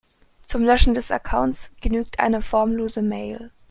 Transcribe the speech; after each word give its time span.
Zum 0.47 0.63
Löschen 0.63 0.95
des 0.95 1.11
Accounts 1.11 1.69
genügt 1.79 2.19
eine 2.19 2.41
formlose 2.41 3.03
Mail. 3.03 3.51